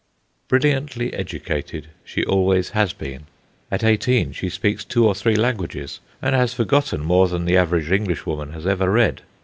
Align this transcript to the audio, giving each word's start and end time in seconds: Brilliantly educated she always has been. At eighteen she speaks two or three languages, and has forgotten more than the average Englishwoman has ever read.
Brilliantly 0.47 1.13
educated 1.13 1.89
she 2.03 2.25
always 2.25 2.71
has 2.71 2.91
been. 2.91 3.27
At 3.69 3.83
eighteen 3.83 4.31
she 4.31 4.49
speaks 4.49 4.83
two 4.83 5.07
or 5.07 5.13
three 5.13 5.35
languages, 5.35 5.99
and 6.23 6.33
has 6.33 6.55
forgotten 6.55 7.01
more 7.03 7.27
than 7.27 7.45
the 7.45 7.57
average 7.57 7.91
Englishwoman 7.91 8.51
has 8.53 8.65
ever 8.65 8.89
read. 8.91 9.21